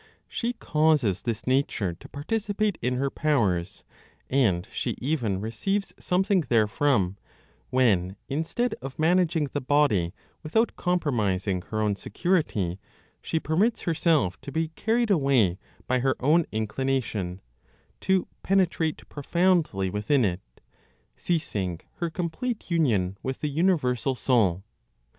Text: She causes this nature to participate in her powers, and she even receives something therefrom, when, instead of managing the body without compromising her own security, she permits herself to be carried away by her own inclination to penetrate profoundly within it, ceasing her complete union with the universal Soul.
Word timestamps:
She 0.27 0.53
causes 0.53 1.21
this 1.21 1.45
nature 1.45 1.93
to 1.93 2.09
participate 2.09 2.79
in 2.81 2.95
her 2.95 3.11
powers, 3.11 3.83
and 4.31 4.67
she 4.73 4.95
even 4.99 5.39
receives 5.39 5.93
something 5.99 6.41
therefrom, 6.41 7.17
when, 7.69 8.15
instead 8.27 8.73
of 8.81 8.97
managing 8.97 9.49
the 9.53 9.61
body 9.61 10.11
without 10.41 10.75
compromising 10.75 11.61
her 11.69 11.81
own 11.83 11.95
security, 11.95 12.79
she 13.21 13.39
permits 13.39 13.81
herself 13.81 14.41
to 14.41 14.51
be 14.51 14.69
carried 14.69 15.11
away 15.11 15.59
by 15.85 15.99
her 15.99 16.15
own 16.19 16.47
inclination 16.51 17.39
to 17.99 18.27
penetrate 18.41 19.07
profoundly 19.07 19.91
within 19.91 20.25
it, 20.25 20.41
ceasing 21.15 21.79
her 21.97 22.09
complete 22.09 22.71
union 22.71 23.19
with 23.21 23.41
the 23.41 23.49
universal 23.49 24.15
Soul. 24.15 24.63